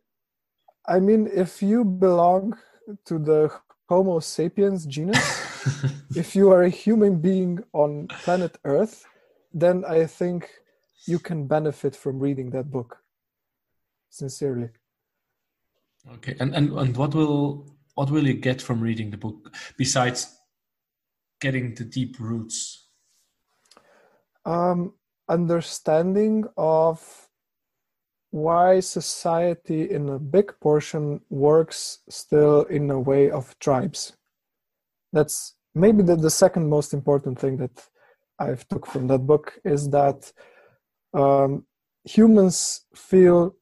I 0.86 1.00
mean, 1.00 1.30
if 1.32 1.62
you 1.62 1.84
belong 1.84 2.58
to 3.06 3.18
the 3.18 3.50
Homo 3.88 4.20
sapiens 4.20 4.84
genus, 4.84 5.24
if 6.16 6.36
you 6.36 6.50
are 6.50 6.62
a 6.62 6.68
human 6.68 7.20
being 7.20 7.64
on 7.72 8.08
planet 8.08 8.58
Earth, 8.64 9.06
then 9.54 9.84
I 9.84 10.04
think 10.06 10.50
you 11.06 11.18
can 11.18 11.46
benefit 11.46 11.94
from 11.94 12.18
reading 12.18 12.50
that 12.50 12.70
book. 12.70 12.98
Sincerely. 14.10 14.68
Okay, 16.14 16.36
and 16.40 16.54
and, 16.54 16.72
and 16.72 16.96
what 16.96 17.14
will 17.14 17.66
what 17.94 18.10
will 18.10 18.26
you 18.26 18.34
get 18.34 18.60
from 18.60 18.80
reading 18.80 19.10
the 19.10 19.16
book 19.16 19.54
besides 19.78 20.36
getting 21.40 21.74
the 21.74 21.84
deep 21.84 22.18
roots? 22.18 22.88
Um, 24.44 24.94
understanding 25.28 26.44
of 26.56 27.28
why 28.30 28.80
society 28.80 29.90
in 29.90 30.08
a 30.08 30.18
big 30.18 30.52
portion 30.60 31.20
works 31.30 32.00
still 32.08 32.62
in 32.62 32.90
a 32.90 32.98
way 32.98 33.30
of 33.30 33.56
tribes. 33.60 34.12
That's 35.12 35.54
maybe 35.74 36.02
the, 36.02 36.16
the 36.16 36.30
second 36.30 36.68
most 36.68 36.92
important 36.92 37.38
thing 37.38 37.56
that 37.58 37.88
I've 38.38 38.66
took 38.68 38.86
from 38.86 39.06
that 39.08 39.26
book 39.26 39.58
is 39.64 39.90
that 39.90 40.32
um, 41.12 41.64
humans 42.04 42.84
feel 42.94 43.54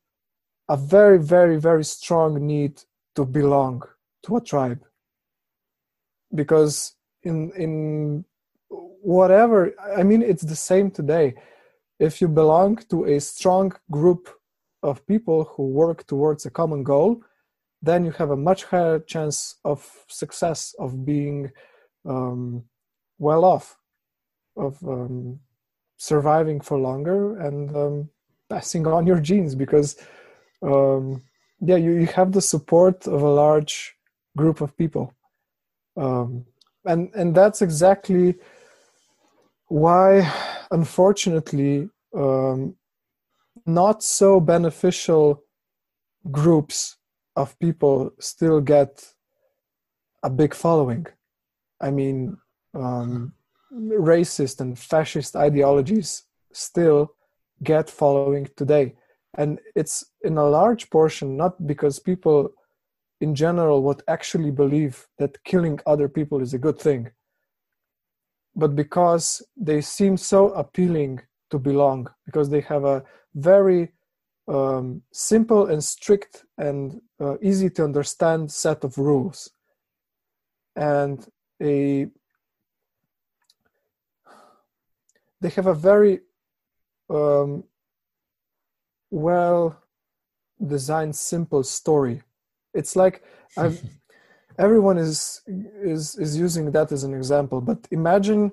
a 0.69 0.77
very, 0.77 1.19
very, 1.19 1.59
very 1.59 1.85
strong 1.85 2.47
need 2.47 2.83
to 3.15 3.25
belong 3.25 3.83
to 4.25 4.37
a 4.37 4.41
tribe. 4.41 4.83
Because 6.35 6.95
in 7.23 7.53
in 7.53 8.25
whatever 9.05 9.75
i 9.97 10.03
mean 10.03 10.23
it's 10.23 10.43
the 10.43 10.57
same 10.57 10.91
today. 10.91 11.35
If 11.99 12.21
you 12.21 12.29
belong 12.29 12.79
to 12.91 13.05
a 13.05 13.21
strong 13.21 13.73
group 13.91 14.29
of 14.83 15.07
people 15.07 15.45
who 15.53 15.65
work 15.69 16.07
towards 16.07 16.47
a 16.47 16.51
common 16.51 16.83
goal 16.83 17.23
then 17.83 18.05
you 18.05 18.13
have 18.13 18.31
a 18.31 18.37
much 18.37 18.65
higher 18.65 19.01
chance 19.01 19.57
of 19.65 19.79
success 20.09 20.75
of 20.79 21.05
being 21.05 21.51
um, 22.05 22.65
well 23.19 23.45
off 23.45 23.77
of 24.57 24.77
um, 24.87 25.41
surviving 25.97 26.61
for 26.61 26.79
longer 26.79 27.39
and 27.39 27.77
um, 27.77 28.11
passing 28.51 28.87
on 28.87 29.07
your 29.07 29.21
genes 29.21 29.55
because 29.55 29.97
um, 30.63 31.23
yeah 31.61 31.77
you, 31.77 31.93
you 31.93 32.07
have 32.07 32.33
the 32.33 32.41
support 32.41 33.07
of 33.07 33.23
a 33.23 33.29
large 33.29 33.95
group 34.37 34.61
of 34.61 34.77
people. 34.77 35.15
Um, 35.97 36.47
and 36.85 37.11
and 37.15 37.35
that's 37.35 37.63
exactly 37.63 38.35
why 39.69 40.31
unfortunately 40.71 41.89
um, 42.15 42.75
not 43.67 44.03
so 44.03 44.41
beneficial 44.41 45.43
groups 46.31 46.97
of 47.37 47.59
people 47.59 48.11
still 48.19 48.61
get 48.61 49.07
a 50.23 50.31
big 50.31 50.55
following. 50.55 51.07
I 51.81 51.91
mean 51.91 52.37
um, 52.75 53.35
racist 53.73 54.61
and 54.61 54.79
fascist 54.79 55.37
ideologies 55.37 56.25
still 56.53 57.15
get 57.63 57.89
following 57.89 58.49
today. 58.57 58.95
And 59.35 59.61
it's 59.75 60.05
in 60.23 60.37
a 60.37 60.45
large 60.45 60.91
portion 60.91 61.37
not 61.37 61.67
because 61.67 61.99
people 61.99 62.53
in 63.21 63.35
general 63.35 63.83
would 63.83 64.03
actually 64.09 64.51
believe 64.51 65.07
that 65.19 65.43
killing 65.45 65.81
other 65.87 66.09
people 66.09 66.41
is 66.43 66.55
a 66.55 66.59
good 66.59 66.79
thing 66.79 67.11
but 68.55 68.77
because 68.77 69.43
they 69.57 69.81
seem 69.81 70.17
so 70.17 70.51
appealing 70.51 71.21
to 71.51 71.59
belong 71.59 72.09
because 72.27 72.51
they 72.51 72.61
have 72.61 72.85
a 72.85 73.03
very 73.35 73.93
um, 74.49 75.03
simple 75.13 75.67
and 75.67 75.83
strict 75.83 76.45
and 76.59 77.01
uh, 77.21 77.37
easy 77.41 77.71
to 77.71 77.85
understand 77.85 78.51
set 78.51 78.85
of 78.85 78.99
rules. 78.99 79.51
And 80.77 81.27
a 81.63 82.09
they 85.43 85.51
have 85.51 85.67
a 85.67 85.75
very 85.75 86.21
um, 87.11 87.65
well 89.11 89.77
designed 90.65 91.17
simple 91.17 91.63
story. 91.65 92.23
It's 92.73 92.95
like 92.97 93.23
I've, 93.59 93.83
everyone 94.59 94.99
is 94.99 95.43
is 95.47 96.17
is 96.17 96.37
using 96.37 96.71
that 96.71 96.93
as 96.93 97.05
an 97.05 97.15
example 97.15 97.61
but 97.61 97.79
imagine 97.91 98.53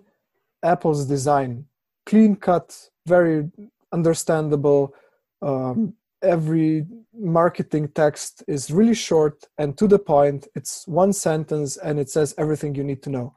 apple's 0.63 1.05
design. 1.05 1.65
Clean 2.05 2.35
cut 2.35 2.89
very 3.05 3.49
understandable 3.91 4.93
um, 5.41 5.93
every 6.21 6.85
marketing 7.13 7.87
text 7.89 8.43
is 8.47 8.71
really 8.71 8.95
short 8.95 9.45
and 9.57 9.77
to 9.77 9.87
the 9.87 9.99
point. 9.99 10.47
It's 10.55 10.87
one 10.87 11.13
sentence 11.13 11.77
and 11.77 11.99
it 11.99 12.09
says 12.09 12.35
everything 12.37 12.75
you 12.75 12.83
need 12.83 13.01
to 13.03 13.09
know. 13.09 13.35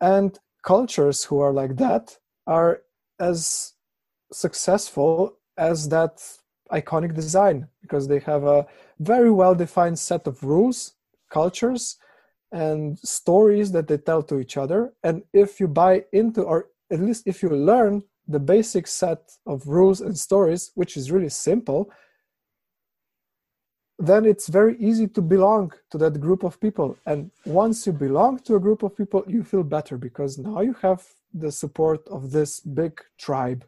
And 0.00 0.38
cultures 0.64 1.24
who 1.24 1.40
are 1.40 1.52
like 1.52 1.76
that 1.76 2.16
are 2.46 2.82
as 3.20 3.74
successful 4.32 5.36
as 5.56 5.88
that 5.88 6.22
iconic 6.72 7.14
design 7.14 7.68
because 7.82 8.08
they 8.08 8.18
have 8.20 8.44
a 8.44 8.66
very 8.98 9.30
well 9.30 9.54
defined 9.54 9.98
set 9.98 10.26
of 10.26 10.42
rules, 10.42 10.94
cultures, 11.30 11.96
and 12.50 12.98
stories 12.98 13.72
that 13.72 13.86
they 13.88 13.98
tell 13.98 14.22
to 14.22 14.38
each 14.38 14.56
other. 14.56 14.92
And 15.02 15.22
if 15.32 15.60
you 15.60 15.68
buy 15.68 16.04
into, 16.12 16.42
or 16.42 16.70
at 16.90 17.00
least 17.00 17.24
if 17.26 17.42
you 17.42 17.50
learn 17.50 18.02
the 18.26 18.40
basic 18.40 18.86
set 18.86 19.32
of 19.46 19.66
rules 19.66 20.00
and 20.00 20.16
stories, 20.16 20.70
which 20.74 20.96
is 20.96 21.10
really 21.10 21.28
simple, 21.28 21.90
then 23.98 24.24
it's 24.24 24.48
very 24.48 24.76
easy 24.78 25.06
to 25.08 25.22
belong 25.22 25.72
to 25.90 25.98
that 25.98 26.20
group 26.20 26.42
of 26.42 26.60
people. 26.60 26.96
And 27.06 27.30
once 27.44 27.86
you 27.86 27.92
belong 27.92 28.40
to 28.40 28.56
a 28.56 28.60
group 28.60 28.82
of 28.82 28.96
people, 28.96 29.24
you 29.26 29.44
feel 29.44 29.62
better 29.62 29.96
because 29.96 30.38
now 30.38 30.60
you 30.60 30.74
have 30.82 31.06
the 31.32 31.52
support 31.52 32.06
of 32.08 32.30
this 32.30 32.60
big 32.60 33.00
tribe. 33.18 33.64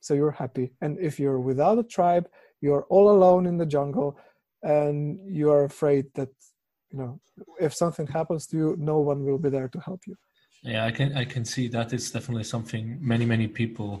So 0.00 0.14
you're 0.14 0.32
happy. 0.32 0.72
And 0.80 0.98
if 0.98 1.18
you're 1.18 1.40
without 1.40 1.78
a 1.78 1.82
tribe, 1.82 2.28
you're 2.60 2.84
all 2.84 3.10
alone 3.10 3.46
in 3.46 3.56
the 3.56 3.66
jungle 3.66 4.18
and 4.62 5.18
you 5.26 5.50
are 5.50 5.64
afraid 5.64 6.06
that, 6.14 6.28
you 6.90 6.98
know, 6.98 7.20
if 7.60 7.74
something 7.74 8.06
happens 8.06 8.46
to 8.48 8.56
you, 8.56 8.76
no 8.78 8.98
one 8.98 9.24
will 9.24 9.38
be 9.38 9.48
there 9.48 9.68
to 9.68 9.80
help 9.80 10.02
you. 10.06 10.16
Yeah, 10.62 10.84
I 10.84 10.92
can 10.92 11.16
I 11.16 11.24
can 11.24 11.44
see 11.44 11.66
that 11.68 11.92
it's 11.92 12.10
definitely 12.12 12.44
something 12.44 12.96
many 13.00 13.24
many 13.24 13.48
people 13.48 14.00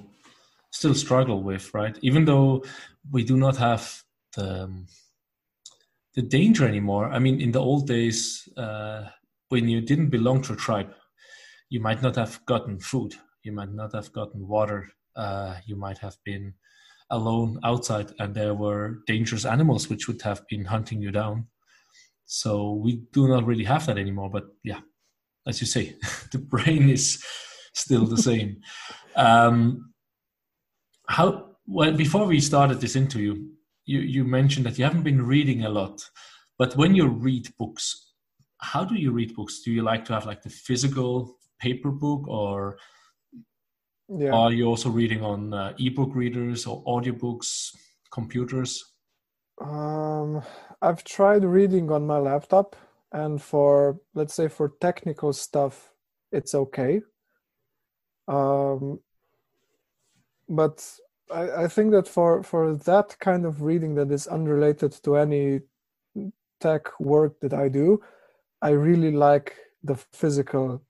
still 0.70 0.94
struggle 0.94 1.42
with, 1.42 1.74
right? 1.74 1.98
Even 2.02 2.24
though 2.24 2.64
we 3.10 3.24
do 3.24 3.36
not 3.36 3.56
have 3.56 4.02
the 4.36 4.64
um, 4.64 4.86
the 6.14 6.22
danger 6.22 6.66
anymore. 6.66 7.10
I 7.10 7.18
mean, 7.18 7.40
in 7.40 7.52
the 7.52 7.60
old 7.60 7.86
days, 7.86 8.48
uh, 8.56 9.04
when 9.48 9.68
you 9.68 9.80
didn't 9.80 10.10
belong 10.10 10.42
to 10.42 10.52
a 10.52 10.56
tribe, 10.56 10.92
you 11.70 11.80
might 11.80 12.02
not 12.02 12.16
have 12.16 12.44
gotten 12.46 12.78
food, 12.78 13.14
you 13.42 13.52
might 13.52 13.72
not 13.72 13.94
have 13.94 14.12
gotten 14.12 14.46
water, 14.46 14.88
uh, 15.16 15.56
you 15.66 15.76
might 15.76 15.98
have 15.98 16.16
been 16.24 16.54
alone 17.10 17.58
outside, 17.64 18.12
and 18.18 18.34
there 18.34 18.54
were 18.54 19.00
dangerous 19.06 19.44
animals 19.44 19.88
which 19.88 20.08
would 20.08 20.22
have 20.22 20.42
been 20.48 20.64
hunting 20.66 21.00
you 21.00 21.10
down. 21.10 21.46
So 22.24 22.72
we 22.72 23.02
do 23.12 23.28
not 23.28 23.44
really 23.44 23.64
have 23.64 23.86
that 23.86 23.98
anymore. 23.98 24.30
But 24.30 24.44
yeah, 24.64 24.80
as 25.46 25.60
you 25.60 25.66
say, 25.66 25.96
the 26.32 26.38
brain 26.38 26.88
is 26.88 27.22
still 27.74 28.06
the 28.06 28.18
same. 28.18 28.56
Um, 29.14 29.92
how 31.06 31.50
well 31.66 31.92
before 31.92 32.24
we 32.24 32.40
started 32.40 32.80
this 32.80 32.96
interview, 32.96 33.36
you, 33.84 34.00
you 34.00 34.24
mentioned 34.24 34.66
that 34.66 34.78
you 34.78 34.84
haven't 34.84 35.02
been 35.02 35.24
reading 35.24 35.64
a 35.64 35.68
lot, 35.68 36.08
but 36.58 36.76
when 36.76 36.94
you 36.94 37.08
read 37.08 37.48
books, 37.58 38.12
how 38.58 38.84
do 38.84 38.94
you 38.94 39.10
read 39.10 39.34
books? 39.34 39.60
Do 39.62 39.72
you 39.72 39.82
like 39.82 40.04
to 40.06 40.12
have 40.12 40.26
like 40.26 40.42
the 40.42 40.50
physical 40.50 41.36
paper 41.58 41.90
book, 41.90 42.28
or 42.28 42.78
yeah. 44.08 44.32
are 44.32 44.52
you 44.52 44.66
also 44.66 44.88
reading 44.88 45.22
on 45.22 45.52
uh, 45.52 45.74
ebook 45.78 46.14
readers 46.14 46.66
or 46.66 46.84
audiobooks, 46.84 47.74
computers? 48.12 48.92
Um, 49.60 50.42
I've 50.80 51.04
tried 51.04 51.44
reading 51.44 51.90
on 51.90 52.06
my 52.06 52.18
laptop, 52.18 52.76
and 53.12 53.40
for 53.42 53.98
let's 54.14 54.34
say 54.34 54.48
for 54.48 54.74
technical 54.80 55.32
stuff, 55.32 55.92
it's 56.30 56.54
okay. 56.54 57.00
Um, 58.28 59.00
but 60.48 60.84
I, 61.32 61.64
I 61.64 61.68
think 61.68 61.92
that 61.92 62.06
for 62.08 62.42
for 62.42 62.76
that 62.76 63.16
kind 63.18 63.44
of 63.46 63.62
reading 63.62 63.94
that 63.96 64.10
is 64.10 64.26
unrelated 64.26 64.92
to 65.04 65.16
any 65.16 65.60
tech 66.60 66.88
work 67.00 67.40
that 67.40 67.54
I 67.54 67.68
do, 67.68 68.02
I 68.60 68.70
really 68.70 69.10
like 69.10 69.56
the 69.82 69.96
physical 70.12 70.82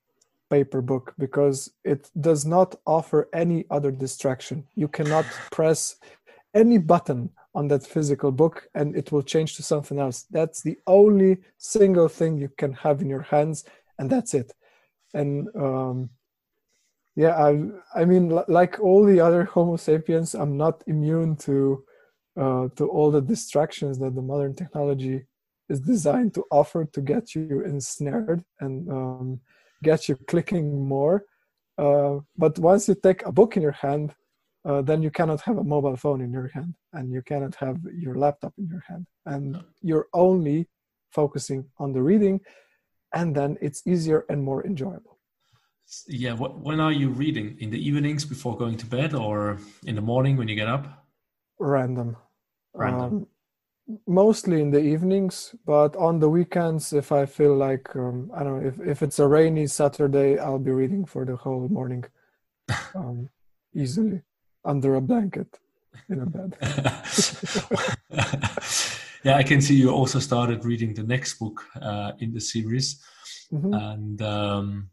paper 0.51 0.83
book 0.83 1.15
because 1.19 1.71
it 1.83 2.11
does 2.21 2.45
not 2.45 2.75
offer 2.87 3.29
any 3.33 3.65
other 3.71 3.91
distraction. 3.91 4.67
You 4.75 4.89
cannot 4.89 5.25
press 5.51 5.97
any 6.55 6.77
button 6.77 7.31
on 7.55 7.69
that 7.69 7.87
physical 7.87 8.31
book 8.31 8.69
and 8.75 8.95
it 8.95 9.11
will 9.13 9.23
change 9.23 9.57
to 9.57 9.63
something 9.63 9.99
else. 9.99 10.27
That's 10.31 10.61
the 10.63 10.77
only 10.87 11.39
single 11.57 12.09
thing 12.09 12.37
you 12.37 12.51
can 12.59 12.73
have 12.75 13.01
in 13.01 13.09
your 13.09 13.23
hands, 13.23 13.65
and 13.99 14.11
that's 14.11 14.35
it. 14.35 14.53
And 15.15 15.49
um, 15.57 16.11
yeah 17.17 17.35
i 17.37 17.51
i 17.95 18.05
mean 18.05 18.29
like 18.49 18.81
all 18.81 19.05
the 19.05 19.21
other 19.21 19.45
homo 19.45 19.77
sapiens 19.77 20.35
i'm 20.35 20.57
not 20.57 20.83
immune 20.87 21.37
to 21.37 21.85
uh, 22.41 22.69
to 22.77 22.89
all 22.89 23.11
the 23.11 23.21
distractions 23.21 23.99
that 23.99 24.15
the 24.15 24.23
modern 24.23 24.55
technology 24.55 25.23
is 25.69 25.81
designed 25.81 26.33
to 26.35 26.45
offer 26.51 26.85
to 26.85 27.01
get 27.01 27.35
you 27.35 27.63
ensnared 27.63 28.43
and 28.61 28.89
um, 28.91 29.41
get 29.83 30.09
you 30.09 30.17
clicking 30.27 30.87
more. 30.87 31.25
Uh, 31.79 32.19
but 32.37 32.59
once 32.59 32.89
you 32.89 32.95
take 32.95 33.25
a 33.27 33.33
book 33.33 33.57
in 33.57 33.63
your 33.63 33.73
hand 33.73 34.15
uh, 34.65 34.81
then 34.81 35.03
you 35.03 35.11
cannot 35.11 35.41
have 35.41 35.59
a 35.59 35.65
mobile 35.65 35.97
phone 35.97 36.21
in 36.21 36.33
your 36.33 36.49
hand 36.49 36.73
and 36.93 37.11
you 37.11 37.21
cannot 37.21 37.55
have 37.57 37.79
your 37.93 38.15
laptop 38.15 38.53
in 38.59 38.69
your 38.69 38.85
hand. 38.87 39.07
And 39.27 39.61
you're 39.81 40.07
only 40.15 40.69
focusing 41.11 41.65
on 41.79 41.93
the 41.93 42.03
reading 42.03 42.41
and 43.13 43.35
then 43.35 43.59
it's 43.61 43.83
easier 43.87 44.25
and 44.29 44.43
more 44.43 44.65
enjoyable 44.65 45.19
yeah, 46.09 46.33
what, 46.33 46.61
when 46.61 46.81
are 46.81 46.93
you 46.93 47.11
reading? 47.11 47.57
In 47.61 47.71
the 47.71 47.89
evenings 47.89 48.25
before 48.25 48.57
going 48.57 48.77
to 48.79 48.87
bed, 48.87 49.15
or 49.15 49.59
in 49.85 49.95
the 49.95 50.01
morning 50.01 50.37
when 50.37 50.49
you 50.49 50.55
get 50.55 50.69
up? 50.69 51.07
Random. 51.59 52.17
Random. 52.75 53.03
Um, 53.03 53.27
mostly 54.07 54.61
in 54.61 54.71
the 54.71 54.81
evenings, 54.81 55.55
but 55.67 55.97
on 55.97 56.19
the 56.19 56.29
weekends, 56.29 56.93
if 56.93 57.13
I 57.13 57.27
feel 57.27 57.55
like 57.57 57.95
um, 57.97 58.31
I 58.35 58.43
don't 58.43 58.63
know, 58.63 58.69
if 58.69 58.81
if 58.81 59.03
it's 59.03 59.19
a 59.19 59.27
rainy 59.27 59.67
Saturday, 59.67 60.39
I'll 60.39 60.59
be 60.59 60.71
reading 60.71 61.05
for 61.05 61.25
the 61.25 61.37
whole 61.37 61.69
morning, 61.69 62.05
um, 62.95 63.29
easily 63.75 64.23
under 64.65 64.95
a 64.95 65.01
blanket 65.01 65.59
in 66.09 66.21
a 66.21 66.27
bed. 66.27 66.57
yeah, 69.25 69.37
I 69.37 69.43
can 69.43 69.61
see 69.61 69.75
you 69.75 69.91
also 69.91 70.19
started 70.19 70.65
reading 70.65 70.95
the 70.95 71.03
next 71.03 71.39
book 71.39 71.65
uh, 71.81 72.13
in 72.21 72.33
the 72.33 72.41
series, 72.41 73.03
mm-hmm. 73.53 73.75
and 73.75 74.23
um, 74.23 74.91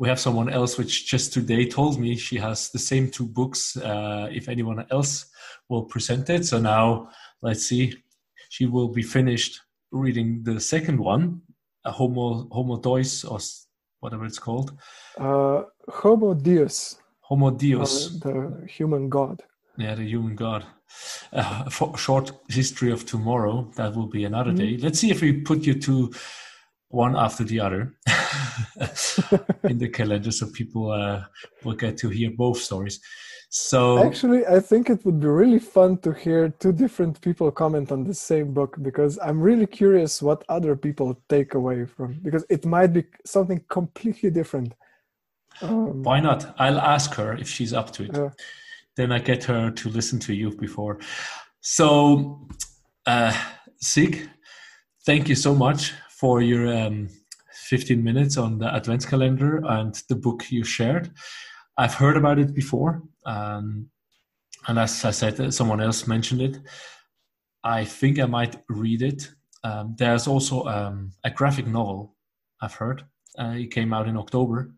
we 0.00 0.08
have 0.08 0.18
someone 0.18 0.48
else 0.48 0.78
which 0.78 1.06
just 1.06 1.30
today 1.34 1.66
told 1.66 2.00
me 2.00 2.16
she 2.16 2.38
has 2.38 2.70
the 2.70 2.78
same 2.78 3.10
two 3.10 3.26
books 3.26 3.76
uh, 3.76 4.28
if 4.32 4.48
anyone 4.48 4.86
else 4.90 5.26
will 5.68 5.84
present 5.84 6.30
it. 6.30 6.46
So 6.46 6.58
now 6.58 7.10
let's 7.42 7.66
see. 7.66 7.94
She 8.48 8.64
will 8.64 8.88
be 8.88 9.02
finished 9.02 9.60
reading 9.92 10.42
the 10.42 10.58
second 10.58 10.98
one 10.98 11.42
uh, 11.84 11.92
homo 11.92 12.48
homo 12.50 12.78
deus 12.78 13.24
or 13.24 13.38
whatever 14.00 14.24
it's 14.24 14.38
called. 14.38 14.72
Uh, 15.18 15.64
homo 15.88 16.32
deus. 16.32 16.96
Homo 17.20 17.50
deus. 17.50 18.18
The 18.20 18.66
human 18.66 19.10
god. 19.10 19.42
Yeah 19.76 19.94
the 19.96 20.08
human 20.08 20.34
god. 20.34 20.64
Uh, 21.30 21.68
short 21.96 22.32
history 22.48 22.90
of 22.90 23.04
tomorrow 23.04 23.70
that 23.76 23.94
will 23.94 24.08
be 24.08 24.24
another 24.24 24.52
mm-hmm. 24.52 24.76
day. 24.76 24.78
Let's 24.78 24.98
see 24.98 25.10
if 25.10 25.20
we 25.20 25.42
put 25.42 25.66
you 25.66 25.74
to 25.74 26.10
one 26.90 27.16
after 27.16 27.44
the 27.44 27.60
other. 27.60 27.94
In 29.64 29.78
the 29.78 29.88
calendar 29.88 30.30
so 30.30 30.46
people 30.50 30.90
uh, 30.90 31.24
will 31.64 31.74
get 31.74 31.96
to 31.98 32.08
hear 32.08 32.30
both 32.30 32.58
stories. 32.58 33.00
So 33.52 33.98
actually 33.98 34.46
i 34.46 34.60
think 34.60 34.90
it 34.90 35.04
would 35.04 35.18
be 35.18 35.26
really 35.26 35.58
fun 35.58 35.98
to 35.98 36.12
hear 36.12 36.50
two 36.60 36.72
different 36.72 37.20
people 37.20 37.50
comment 37.50 37.90
on 37.90 38.04
the 38.04 38.14
same 38.14 38.54
book 38.54 38.76
because 38.80 39.18
i'm 39.24 39.40
really 39.40 39.66
curious 39.66 40.22
what 40.22 40.44
other 40.48 40.76
people 40.76 41.20
take 41.28 41.54
away 41.54 41.84
from 41.84 42.20
because 42.22 42.44
it 42.48 42.64
might 42.64 42.92
be 42.92 43.02
something 43.24 43.60
completely 43.68 44.30
different. 44.30 44.72
Um, 45.62 46.04
why 46.04 46.20
not? 46.20 46.54
I'll 46.60 46.80
ask 46.80 47.12
her 47.14 47.36
if 47.36 47.48
she's 47.48 47.72
up 47.72 47.90
to 47.94 48.04
it. 48.04 48.32
Then 48.96 49.10
i 49.10 49.18
get 49.18 49.42
her 49.44 49.72
to 49.72 49.88
listen 49.88 50.20
to 50.20 50.32
you 50.32 50.56
before. 50.56 51.00
So 51.60 52.46
uh 53.06 53.34
sig 53.80 54.30
thank 55.04 55.28
you 55.28 55.34
so 55.34 55.54
much 55.54 55.92
for 56.20 56.42
your 56.42 56.68
um, 56.68 57.08
15 57.54 58.04
minutes 58.04 58.36
on 58.36 58.58
the 58.58 58.72
advent 58.74 59.06
calendar 59.08 59.62
and 59.66 59.94
the 60.10 60.14
book 60.14 60.50
you 60.50 60.62
shared. 60.62 61.10
I've 61.78 61.94
heard 61.94 62.18
about 62.18 62.38
it 62.38 62.54
before, 62.54 63.02
um, 63.24 63.88
and 64.68 64.78
as 64.78 65.02
I 65.02 65.12
said, 65.12 65.54
someone 65.54 65.80
else 65.80 66.06
mentioned 66.06 66.42
it. 66.42 66.58
I 67.64 67.86
think 67.86 68.18
I 68.18 68.26
might 68.26 68.56
read 68.68 69.00
it. 69.00 69.30
Um, 69.64 69.94
there's 69.98 70.26
also 70.26 70.64
um, 70.64 71.12
a 71.24 71.30
graphic 71.30 71.66
novel 71.66 72.14
I've 72.60 72.74
heard. 72.74 73.02
Uh, 73.38 73.54
it 73.56 73.70
came 73.70 73.94
out 73.94 74.06
in 74.06 74.18
October. 74.18 74.74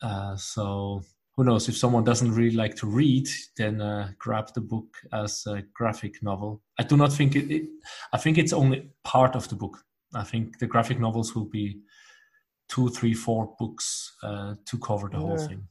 Uh, 0.00 0.36
so 0.36 1.02
who 1.36 1.44
knows? 1.44 1.68
If 1.68 1.76
someone 1.76 2.04
doesn't 2.04 2.32
really 2.32 2.56
like 2.56 2.76
to 2.76 2.86
read, 2.86 3.28
then 3.58 3.82
uh, 3.82 4.12
grab 4.18 4.54
the 4.54 4.62
book 4.62 4.96
as 5.12 5.44
a 5.46 5.62
graphic 5.74 6.22
novel. 6.22 6.62
I 6.78 6.84
do 6.84 6.96
not 6.96 7.12
think 7.12 7.36
it, 7.36 7.50
it. 7.50 7.68
I 8.14 8.16
think 8.16 8.38
it's 8.38 8.54
only 8.54 8.88
part 9.04 9.36
of 9.36 9.46
the 9.50 9.56
book. 9.56 9.84
I 10.14 10.24
think 10.24 10.58
the 10.58 10.66
graphic 10.66 10.98
novels 10.98 11.34
will 11.34 11.46
be 11.46 11.80
two, 12.68 12.88
three, 12.88 13.14
four 13.14 13.54
books 13.58 14.16
uh, 14.22 14.54
to 14.64 14.78
cover 14.78 15.08
the 15.08 15.18
yeah. 15.18 15.26
whole 15.26 15.38
thing. 15.38 15.68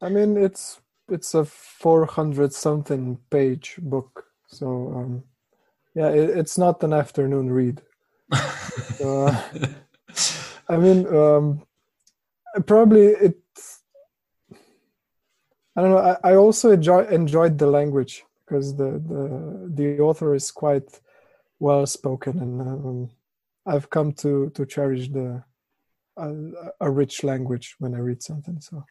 I 0.00 0.08
mean, 0.08 0.36
it's 0.36 0.80
it's 1.08 1.34
a 1.34 1.44
four 1.44 2.06
hundred 2.06 2.52
something 2.52 3.18
page 3.30 3.76
book, 3.78 4.24
so 4.48 4.66
um, 4.96 5.24
yeah, 5.94 6.08
it, 6.08 6.30
it's 6.30 6.58
not 6.58 6.82
an 6.82 6.92
afternoon 6.92 7.50
read. 7.50 7.82
uh, 8.32 9.42
I 10.68 10.76
mean, 10.76 11.06
um, 11.14 11.62
probably 12.66 13.06
it. 13.06 13.38
I 15.76 15.80
don't 15.80 15.90
know. 15.90 15.98
I, 15.98 16.32
I 16.32 16.34
also 16.34 16.72
enjoy, 16.72 17.04
enjoyed 17.06 17.56
the 17.58 17.66
language 17.66 18.24
because 18.44 18.76
the, 18.76 19.02
the 19.08 19.70
the 19.74 20.00
author 20.00 20.34
is 20.34 20.50
quite 20.50 21.00
well 21.58 21.86
spoken, 21.86 22.38
and 22.40 22.60
um, 22.60 23.10
I've 23.66 23.90
come 23.90 24.12
to 24.14 24.50
to 24.50 24.66
cherish 24.66 25.08
the 25.08 25.42
a, 26.16 26.30
a, 26.80 26.90
rich 26.90 27.24
language 27.24 27.76
when 27.78 27.94
I 27.94 27.98
read 27.98 28.22
something. 28.22 28.60
So 28.60 28.84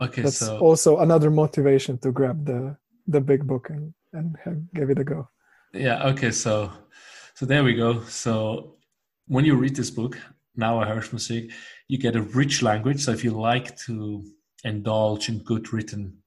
okay, 0.00 0.22
that's 0.22 0.38
so... 0.38 0.58
also 0.58 0.98
another 0.98 1.30
motivation 1.30 1.98
to 1.98 2.12
grab 2.12 2.46
the 2.46 2.76
the 3.06 3.20
big 3.20 3.46
book 3.46 3.70
and 3.70 3.92
and 4.12 4.68
give 4.74 4.90
it 4.90 4.98
a 4.98 5.04
go. 5.04 5.28
Yeah. 5.72 6.08
Okay. 6.08 6.30
So 6.30 6.70
so 7.34 7.46
there 7.46 7.64
we 7.64 7.74
go. 7.74 8.02
So 8.04 8.76
when 9.26 9.44
you 9.44 9.56
read 9.56 9.76
this 9.76 9.90
book, 9.90 10.18
now 10.56 10.80
I 10.80 10.86
heard 10.86 11.12
music, 11.12 11.50
you 11.88 11.98
get 11.98 12.16
a 12.16 12.22
rich 12.22 12.62
language. 12.62 13.00
So 13.00 13.12
if 13.12 13.24
you 13.24 13.32
like 13.32 13.76
to 13.86 14.24
indulge 14.64 15.28
in 15.28 15.38
good 15.38 15.72
written 15.72 16.18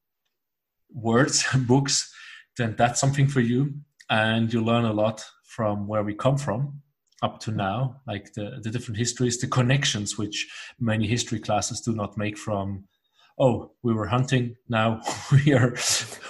words, 0.93 1.45
books, 1.67 2.13
then 2.57 2.75
that's 2.77 2.99
something 2.99 3.27
for 3.27 3.41
you. 3.41 3.75
And 4.09 4.51
you 4.51 4.63
learn 4.63 4.85
a 4.85 4.93
lot 4.93 5.25
from 5.43 5.87
where 5.87 6.03
we 6.03 6.13
come 6.13 6.37
from 6.37 6.81
up 7.25 7.39
to 7.41 7.51
now, 7.51 8.01
like 8.07 8.33
the, 8.33 8.59
the 8.63 8.69
different 8.69 8.97
histories, 8.97 9.37
the 9.39 9.47
connections 9.47 10.17
which 10.17 10.37
many 10.79 11.07
history 11.07 11.39
classes 11.39 11.81
do 11.81 11.93
not 11.93 12.17
make 12.17 12.37
from, 12.37 12.85
oh, 13.39 13.71
we 13.83 13.93
were 13.93 14.07
hunting, 14.07 14.55
now 14.69 15.01
we 15.31 15.53
are 15.53 15.75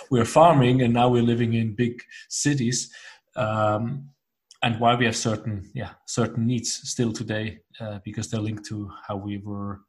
we're 0.09 0.31
farming, 0.39 0.81
and 0.81 0.93
now 0.93 1.09
we're 1.09 1.31
living 1.33 1.53
in 1.53 1.75
big 1.75 2.01
cities. 2.29 2.91
Um, 3.35 4.09
and 4.65 4.79
why 4.79 4.95
we 4.95 5.05
have 5.05 5.15
certain 5.15 5.69
yeah 5.73 5.91
certain 6.07 6.47
needs 6.47 6.71
still 6.93 7.13
today 7.13 7.59
uh, 7.79 7.99
because 8.03 8.29
they're 8.29 8.47
linked 8.49 8.65
to 8.65 8.89
how 9.07 9.15
we 9.15 9.37
were 9.37 9.81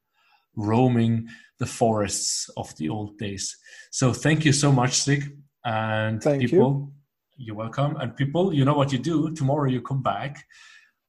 roaming 0.55 1.29
the 1.59 1.67
forests 1.67 2.51
of 2.57 2.77
the 2.77 2.89
old 2.89 3.17
days 3.19 3.57
so 3.91 4.13
thank 4.13 4.45
you 4.45 4.53
so 4.53 4.71
much 4.71 4.95
sig 5.05 5.23
and 5.65 6.23
thank 6.23 6.43
people 6.43 6.91
you. 7.37 7.47
you're 7.47 7.63
welcome 7.65 7.97
and 7.97 8.17
people 8.17 8.53
you 8.53 8.65
know 8.65 8.75
what 8.75 8.93
you 8.93 8.99
do 8.99 9.31
tomorrow 9.35 9.69
you 9.69 9.81
come 9.81 10.03
back 10.03 10.45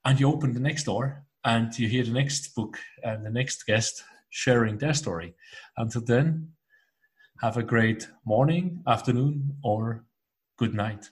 and 0.08 0.22
you 0.22 0.30
open 0.30 0.54
the 0.54 0.60
next 0.62 0.86
door 0.86 1.26
and 1.44 1.78
you 1.78 1.86
hear 1.90 2.06
the 2.06 2.12
next 2.12 2.56
book 2.56 2.80
and 3.04 3.26
the 3.26 3.30
next 3.30 3.66
guest 3.66 4.06
sharing 4.30 4.78
their 4.78 4.94
story. 4.94 5.36
Until 5.76 6.02
then 6.02 6.54
have 7.42 7.58
a 7.58 7.64
great 7.64 8.08
morning 8.26 8.82
afternoon 8.88 9.58
or 9.66 10.06
good 10.58 10.74
night 10.74 11.10